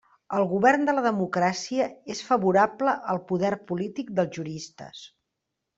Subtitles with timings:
[0.35, 5.07] El govern de la democràcia és favorable al poder polític dels juristes.